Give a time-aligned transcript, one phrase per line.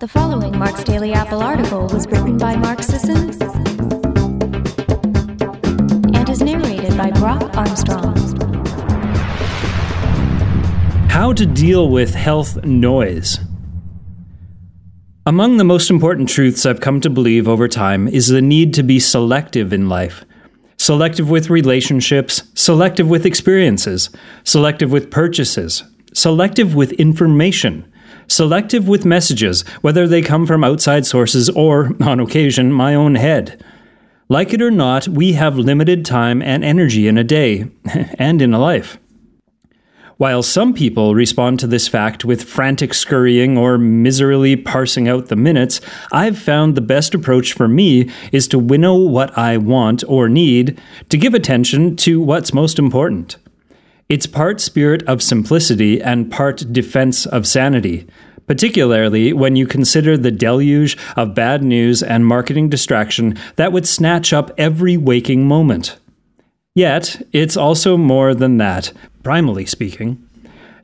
[0.00, 3.30] The following Mark's Daily Apple article was written by Mark Sisson
[6.12, 8.16] and is narrated by Brock Armstrong.
[11.08, 13.38] How to deal with health noise.
[15.26, 18.82] Among the most important truths I've come to believe over time is the need to
[18.82, 20.24] be selective in life.
[20.76, 24.10] Selective with relationships, selective with experiences,
[24.42, 27.90] selective with purchases, selective with information,
[28.28, 33.62] selective with messages, whether they come from outside sources or, on occasion, my own head.
[34.28, 37.70] Like it or not, we have limited time and energy in a day
[38.18, 38.98] and in a life.
[40.16, 45.36] While some people respond to this fact with frantic scurrying or miserably parsing out the
[45.36, 45.80] minutes,
[46.12, 50.80] I've found the best approach for me is to winnow what I want or need
[51.08, 53.36] to give attention to what's most important.
[54.08, 58.06] It's part spirit of simplicity and part defense of sanity,
[58.46, 64.32] particularly when you consider the deluge of bad news and marketing distraction that would snatch
[64.32, 65.96] up every waking moment.
[66.74, 68.92] Yet, it's also more than that,
[69.22, 70.22] primally speaking.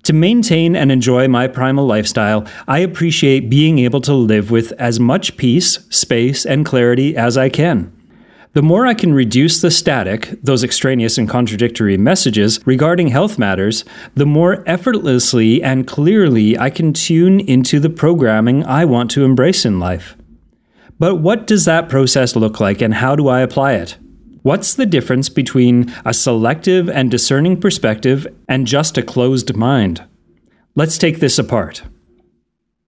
[0.04, 4.98] To maintain and enjoy my primal lifestyle, I appreciate being able to live with as
[4.98, 7.92] much peace, space, and clarity as I can.
[8.52, 13.84] The more I can reduce the static, those extraneous and contradictory messages regarding health matters,
[14.16, 19.64] the more effortlessly and clearly I can tune into the programming I want to embrace
[19.64, 20.16] in life.
[20.98, 23.98] But what does that process look like and how do I apply it?
[24.42, 30.02] What's the difference between a selective and discerning perspective and just a closed mind?
[30.74, 31.82] Let's take this apart.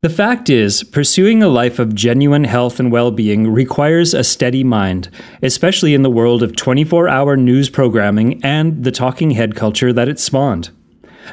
[0.03, 4.65] The fact is, pursuing a life of genuine health and well being requires a steady
[4.65, 5.09] mind,
[5.43, 10.09] especially in the world of 24 hour news programming and the talking head culture that
[10.09, 10.71] it spawned.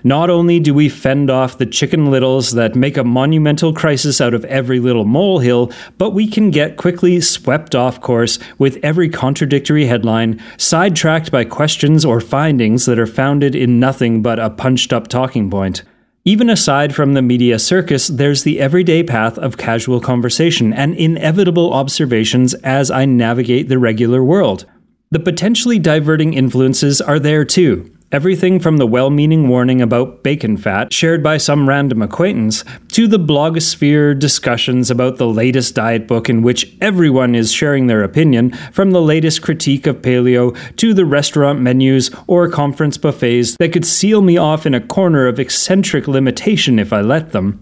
[0.04, 4.36] Not only do we fend off the chicken littles that make a monumental crisis out
[4.36, 9.88] of every little molehill, but we can get quickly swept off course with every contradictory
[9.88, 15.08] headline, sidetracked by questions or findings that are founded in nothing but a punched up
[15.08, 15.82] talking point.
[16.26, 21.74] Even aside from the media circus, there's the everyday path of casual conversation and inevitable
[21.74, 24.66] observations as I navigate the regular world.
[25.12, 27.90] The potentially diverting influences are there too.
[28.12, 33.08] Everything from the well meaning warning about bacon fat shared by some random acquaintance to
[33.08, 38.50] the blogosphere discussions about the latest diet book in which everyone is sharing their opinion,
[38.72, 43.86] from the latest critique of paleo to the restaurant menus or conference buffets that could
[43.86, 47.62] seal me off in a corner of eccentric limitation if I let them.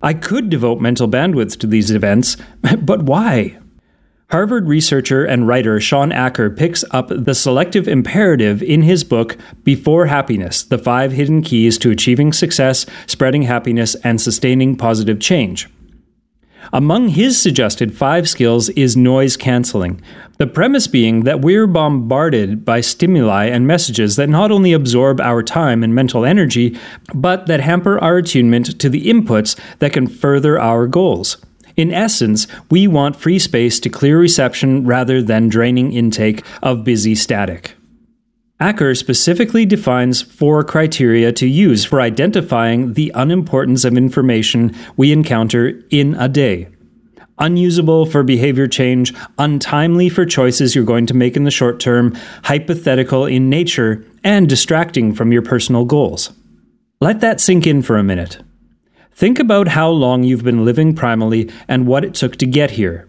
[0.00, 2.38] I could devote mental bandwidth to these events,
[2.80, 3.58] but why?
[4.32, 10.06] Harvard researcher and writer Shawn Achor picks up the selective imperative in his book Before
[10.06, 15.68] Happiness The Five Hidden Keys to Achieving Success, Spreading Happiness, and Sustaining Positive Change.
[16.72, 20.00] Among his suggested five skills is noise canceling,
[20.38, 25.42] the premise being that we're bombarded by stimuli and messages that not only absorb our
[25.42, 26.78] time and mental energy,
[27.14, 31.36] but that hamper our attunement to the inputs that can further our goals.
[31.76, 37.14] In essence, we want free space to clear reception rather than draining intake of busy
[37.14, 37.74] static.
[38.60, 45.82] Achor specifically defines four criteria to use for identifying the unimportance of information we encounter
[45.90, 46.68] in a day.
[47.38, 52.16] Unusable for behavior change, untimely for choices you're going to make in the short term,
[52.44, 56.30] hypothetical in nature, and distracting from your personal goals.
[57.00, 58.38] Let that sink in for a minute.
[59.14, 63.08] Think about how long you've been living primally and what it took to get here.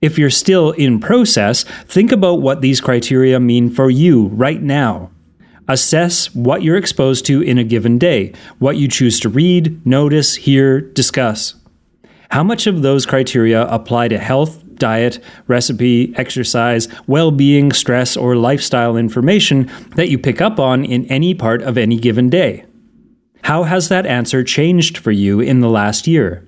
[0.00, 5.10] If you're still in process, think about what these criteria mean for you right now.
[5.68, 10.36] Assess what you're exposed to in a given day, what you choose to read, notice,
[10.36, 11.54] hear, discuss.
[12.30, 18.36] How much of those criteria apply to health, diet, recipe, exercise, well being, stress, or
[18.36, 22.64] lifestyle information that you pick up on in any part of any given day?
[23.42, 26.46] How has that answer changed for you in the last year?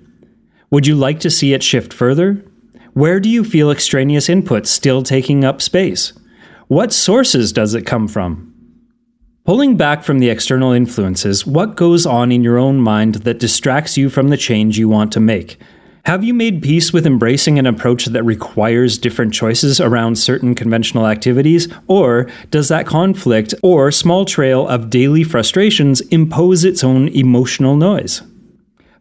[0.70, 2.44] Would you like to see it shift further?
[2.94, 6.12] Where do you feel extraneous input still taking up space?
[6.68, 8.52] What sources does it come from?
[9.44, 13.96] Pulling back from the external influences, what goes on in your own mind that distracts
[13.96, 15.58] you from the change you want to make?
[16.04, 21.06] Have you made peace with embracing an approach that requires different choices around certain conventional
[21.06, 21.68] activities?
[21.86, 28.20] Or does that conflict or small trail of daily frustrations impose its own emotional noise?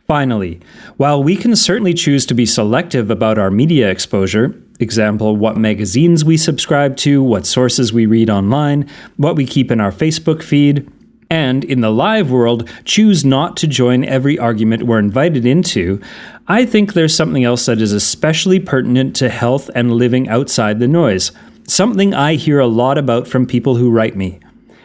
[0.06, 0.59] Finally,
[0.98, 6.24] while we can certainly choose to be selective about our media exposure, example, what magazines
[6.24, 8.88] we subscribe to, what sources we read online,
[9.18, 10.88] what we keep in our Facebook feed,
[11.31, 16.01] and in the live world choose not to join every argument we're invited into,
[16.45, 20.89] I think there's something else that is especially pertinent to health and living outside the
[20.89, 21.31] noise.
[21.66, 24.42] Something I hear a lot about from people who write me.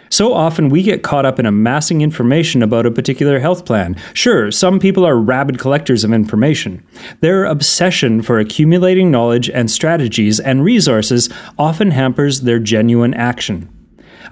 [0.09, 3.97] So often we get caught up in amassing information about a particular health plan.
[4.15, 6.87] Sure, some people are rabid collectors of information.
[7.23, 11.29] Their obsession for accumulating knowledge and strategies and resources
[11.59, 13.69] often hampers their genuine action.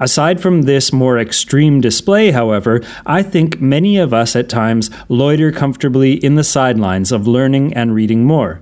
[0.01, 5.53] Aside from this more extreme display, however, I think many of us at times loiter
[5.53, 8.61] comfortably in the sidelines of learning and reading more.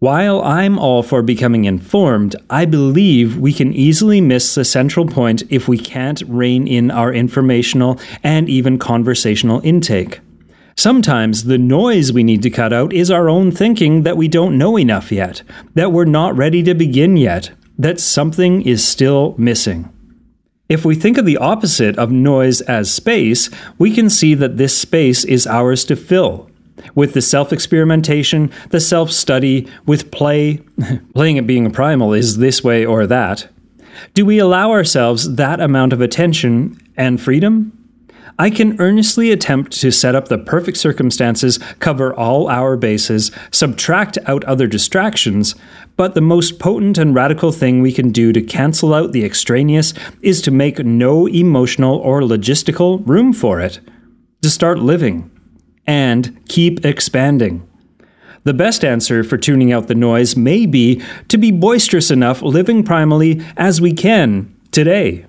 [0.00, 5.42] While I'm all for becoming informed, I believe we can easily miss the central point
[5.48, 10.20] if we can't rein in our informational and even conversational intake.
[10.76, 14.58] Sometimes the noise we need to cut out is our own thinking that we don't
[14.58, 15.42] know enough yet,
[15.74, 19.88] that we're not ready to begin yet, that something is still missing.
[20.68, 24.76] If we think of the opposite of noise as space, we can see that this
[24.76, 26.50] space is ours to fill
[26.94, 30.60] with the self experimentation, the self study, with play.
[31.14, 33.48] Playing at being a primal is this way or that.
[34.14, 37.83] Do we allow ourselves that amount of attention and freedom?
[38.38, 44.18] I can earnestly attempt to set up the perfect circumstances, cover all our bases, subtract
[44.26, 45.54] out other distractions,
[45.96, 49.94] but the most potent and radical thing we can do to cancel out the extraneous
[50.20, 53.78] is to make no emotional or logistical room for it.
[54.42, 55.30] To start living
[55.86, 57.68] and keep expanding.
[58.42, 62.82] The best answer for tuning out the noise may be to be boisterous enough living
[62.82, 65.24] primally as we can today.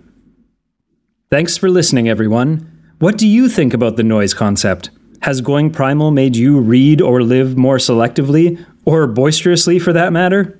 [1.29, 2.74] Thanks for listening, everyone.
[2.99, 4.89] What do you think about the noise concept?
[5.23, 10.57] Has going primal made you read or live more selectively, or boisterously for that matter?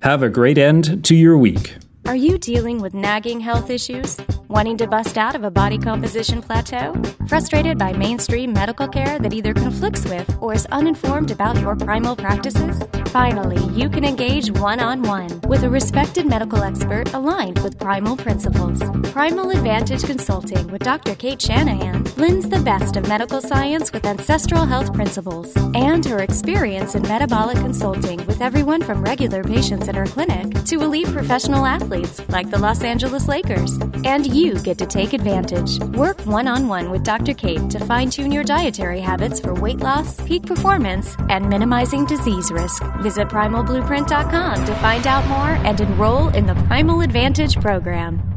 [0.00, 1.76] Have a great end to your week.
[2.06, 4.18] Are you dealing with nagging health issues?
[4.48, 7.00] Wanting to bust out of a body composition plateau?
[7.28, 12.16] Frustrated by mainstream medical care that either conflicts with or is uninformed about your primal
[12.16, 12.82] practices?
[13.06, 18.16] Finally, you can engage one on one with a respected medical expert aligned with primal
[18.16, 18.82] principles.
[19.12, 21.14] Primal Advantage Consulting with Dr.
[21.14, 26.94] Cate Shanahan blends the best of medical science with ancestral health principles and her experience
[26.94, 31.91] in metabolic consulting with everyone from regular patients in her clinic to elite professional athletes
[32.28, 33.78] like the Los Angeles Lakers.
[34.04, 35.78] And you you get to take advantage.
[35.96, 37.34] Work one on one with Dr.
[37.34, 42.50] Cate to fine tune your dietary habits for weight loss, peak performance, and minimizing disease
[42.50, 42.82] risk.
[43.00, 48.31] Visit primalblueprint.com to find out more and enroll in the Primal Advantage program.